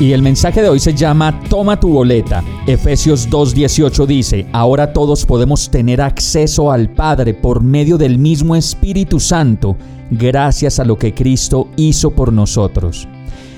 [0.00, 2.42] Y el mensaje de hoy se llama Toma tu boleta.
[2.66, 9.20] Efesios 2.18 dice, ahora todos podemos tener acceso al Padre por medio del mismo Espíritu
[9.20, 9.76] Santo,
[10.10, 13.06] gracias a lo que Cristo hizo por nosotros.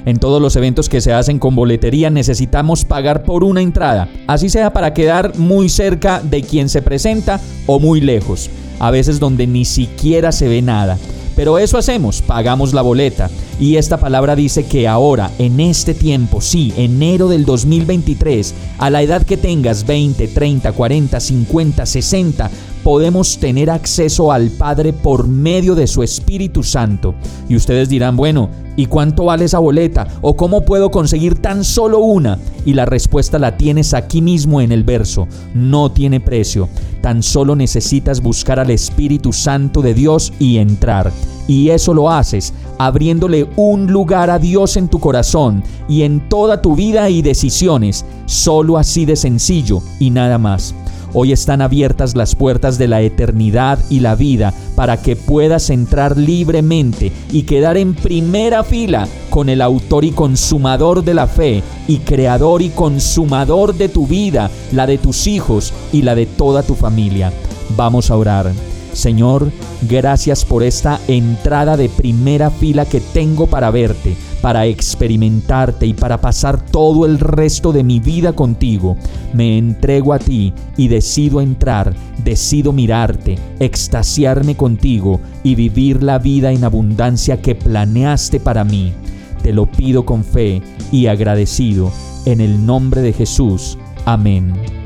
[0.05, 4.51] En todos los eventos que se hacen con boletería necesitamos pagar por una entrada, así
[4.51, 9.47] sea para quedar muy cerca de quien se presenta o muy lejos, a veces donde
[9.47, 10.98] ni siquiera se ve nada.
[11.37, 13.31] Pero eso hacemos, pagamos la boleta.
[13.61, 19.03] Y esta palabra dice que ahora, en este tiempo, sí, enero del 2023, a la
[19.03, 22.51] edad que tengas 20, 30, 40, 50, 60,
[22.87, 27.17] podemos tener acceso al Padre por medio de su Espíritu Santo.
[27.48, 30.06] Y ustedes dirán, bueno, ¿y cuánto vale esa boleta?
[30.20, 32.39] ¿O cómo puedo conseguir tan solo una?
[32.65, 35.27] Y la respuesta la tienes aquí mismo en el verso.
[35.53, 36.69] No tiene precio.
[37.01, 41.11] Tan solo necesitas buscar al Espíritu Santo de Dios y entrar.
[41.48, 46.62] Y eso lo haces abriéndole un lugar a Dios en tu corazón y en toda
[46.62, 48.05] tu vida y decisiones.
[48.27, 50.73] Solo así de sencillo y nada más.
[51.19, 56.19] Hoy están abiertas las puertas de la eternidad y la vida para que puedas entrar
[56.19, 62.00] libremente y quedar en primera fila con el autor y consumador de la fe y
[62.00, 66.75] creador y consumador de tu vida, la de tus hijos y la de toda tu
[66.75, 67.33] familia.
[67.78, 68.75] Vamos a orar.
[68.97, 69.52] Señor,
[69.83, 76.19] gracias por esta entrada de primera fila que tengo para verte, para experimentarte y para
[76.22, 78.97] pasar todo el resto de mi vida contigo.
[79.34, 81.93] Me entrego a ti y decido entrar,
[82.25, 88.94] decido mirarte, extasiarme contigo y vivir la vida en abundancia que planeaste para mí.
[89.42, 91.92] Te lo pido con fe y agradecido,
[92.25, 93.76] en el nombre de Jesús.
[94.06, 94.85] Amén.